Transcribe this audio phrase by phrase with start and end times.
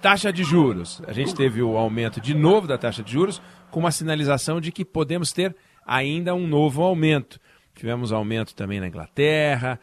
[0.00, 1.02] Taxa de juros.
[1.08, 4.70] A gente teve o aumento de novo da taxa de juros, com uma sinalização de
[4.70, 7.40] que podemos ter ainda um novo aumento.
[7.74, 9.80] Tivemos aumento também na Inglaterra.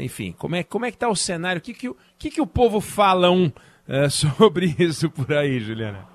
[0.00, 1.60] Enfim, como é, como é que está o cenário?
[1.60, 3.52] O que, que, o, que, que o povo fala um,
[3.86, 6.10] é, sobre isso por aí, Juliana?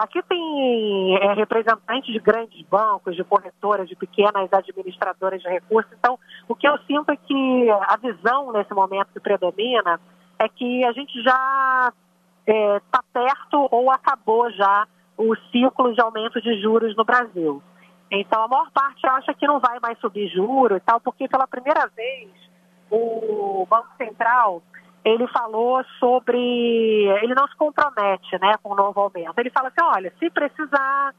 [0.00, 5.92] aqui tem é, representantes de grandes bancos, de corretoras, de pequenas administradoras de recursos.
[5.96, 6.18] Então,
[6.48, 10.00] o que eu sinto é que a visão nesse momento que predomina
[10.40, 11.92] é que a gente já
[12.50, 17.62] está é, tá perto ou acabou já o ciclo de aumento de juros no Brasil.
[18.10, 21.46] Então, a maior parte acha que não vai mais subir juros e tal, porque pela
[21.46, 22.28] primeira vez
[22.90, 24.62] o Banco Central
[25.04, 26.38] ele falou sobre.
[27.22, 29.38] Ele não se compromete né, com o novo aumento.
[29.38, 31.14] Ele fala assim: olha, se precisar,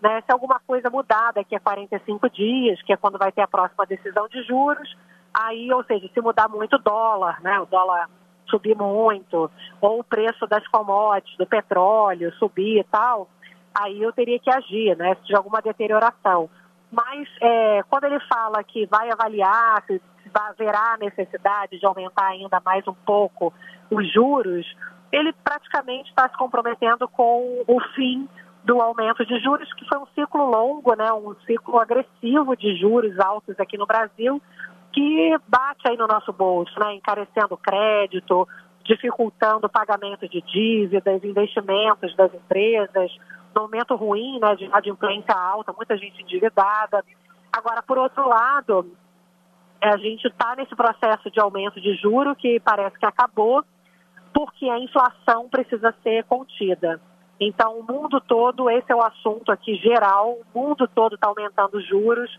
[0.00, 3.48] né, se alguma coisa mudar daqui a 45 dias, que é quando vai ter a
[3.48, 4.96] próxima decisão de juros,
[5.34, 8.08] aí, ou seja, se mudar muito o dólar, né, o dólar
[8.48, 13.28] subir muito, ou o preço das commodities, do petróleo subir e tal,
[13.74, 16.48] aí eu teria que agir, né, se de alguma deterioração.
[16.90, 20.00] Mas é, quando ele fala que vai avaliar se
[20.34, 23.52] haverá necessidade de aumentar ainda mais um pouco
[23.90, 24.66] os juros,
[25.12, 28.28] ele praticamente está se comprometendo com o fim
[28.64, 33.18] do aumento de juros, que foi um ciclo longo, né, um ciclo agressivo de juros
[33.20, 34.42] altos aqui no Brasil,
[34.96, 38.48] que bate aí no nosso bolso, né, encarecendo crédito,
[38.82, 43.14] dificultando o pagamento de dívidas, investimentos das empresas,
[43.54, 47.04] no momento ruim, né, de inadimplência alta, muita gente endividada.
[47.52, 48.90] Agora, por outro lado,
[49.82, 53.62] a gente está nesse processo de aumento de juro que parece que acabou,
[54.32, 56.98] porque a inflação precisa ser contida.
[57.38, 61.82] Então, o mundo todo, esse é o assunto aqui geral, o mundo todo está aumentando
[61.82, 62.30] juros,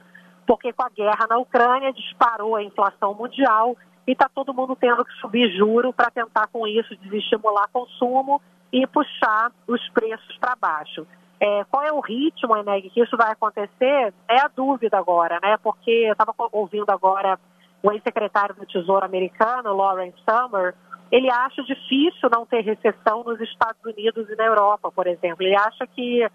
[0.48, 3.76] porque com a guerra na Ucrânia disparou a inflação mundial
[4.08, 8.42] e está todo mundo tendo que subir juro para tentar com isso desestimular consumo
[8.72, 11.06] e puxar os preços para baixo.
[11.40, 14.14] É, qual é o ritmo, Eneg, que isso vai acontecer?
[14.28, 15.58] É a dúvida agora, né?
[15.62, 17.38] Porque eu estava ouvindo agora
[17.84, 20.74] o ex-secretário do Tesouro americano, Lawrence Summer,
[21.12, 25.44] ele acha difícil não ter recessão nos Estados Unidos e na Europa, por exemplo.
[25.46, 26.28] Ele acha que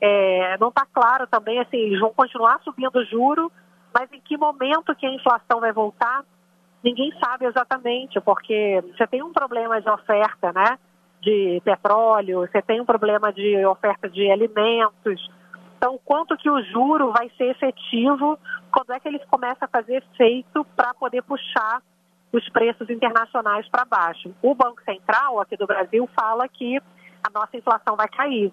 [0.00, 3.50] é, não está claro também, assim, eles vão continuar subindo o juro,
[3.94, 6.24] mas em que momento que a inflação vai voltar,
[6.82, 10.78] ninguém sabe exatamente, porque você tem um problema de oferta, né,
[11.20, 15.30] de petróleo, você tem um problema de oferta de alimentos,
[15.76, 18.38] então quanto que o juro vai ser efetivo,
[18.70, 21.82] quando é que ele começa a fazer efeito para poder puxar
[22.32, 24.34] os preços internacionais para baixo.
[24.42, 26.78] O Banco Central aqui do Brasil fala que
[27.22, 28.52] a nossa inflação vai cair.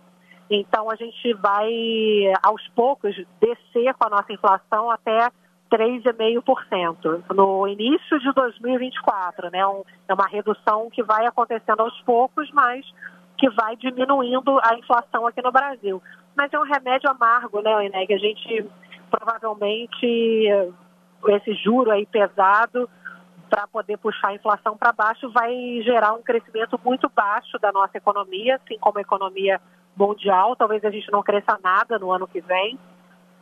[0.49, 1.71] Então, a gente vai,
[2.43, 5.29] aos poucos, descer com a nossa inflação até
[5.71, 9.49] 3,5% no início de 2024.
[9.49, 9.65] Né?
[9.65, 12.85] Um, é uma redução que vai acontecendo aos poucos, mas
[13.37, 16.01] que vai diminuindo a inflação aqui no Brasil.
[16.35, 18.13] Mas é um remédio amargo, né, Eneg?
[18.13, 18.69] A gente
[19.09, 20.47] provavelmente,
[21.27, 22.89] esse juro aí pesado
[23.47, 25.53] para poder puxar a inflação para baixo vai
[25.83, 29.61] gerar um crescimento muito baixo da nossa economia, assim como a economia
[29.95, 30.55] mundial.
[30.55, 32.77] Talvez a gente não cresça nada no ano que vem.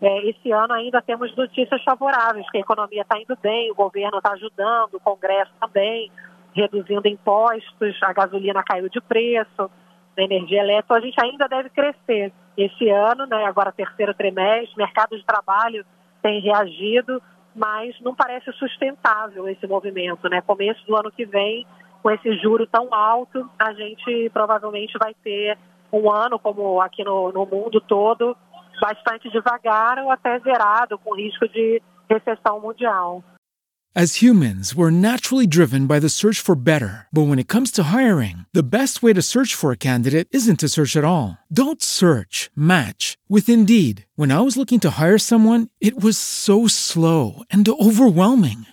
[0.01, 4.18] É, esse ano ainda temos notícias favoráveis, que a economia está indo bem, o governo
[4.18, 6.12] está ajudando, o Congresso também,
[6.53, 9.69] reduzindo impostos, a gasolina caiu de preço.
[10.18, 15.18] da energia elétrica, a gente ainda deve crescer esse ano, né, agora terceiro trimestre, mercado
[15.18, 15.86] de trabalho
[16.21, 17.21] tem reagido,
[17.56, 20.30] mas não parece sustentável esse movimento.
[20.30, 20.42] Né?
[20.42, 21.65] Começo do ano que vem,
[22.01, 25.57] com esse juro tão alto, a gente provavelmente vai ter
[25.91, 28.35] um ano, como aqui no, no mundo todo,
[28.81, 33.23] bastante devagar ou até zerado, com risco de recessão mundial.
[33.93, 37.07] As humans, we're naturally driven by the search for better.
[37.11, 40.61] But when it comes to hiring, the best way to search for a candidate isn't
[40.61, 41.38] to search at all.
[41.51, 44.05] Don't search, match with Indeed.
[44.15, 48.65] When I was looking to hire someone, it was so slow and overwhelming.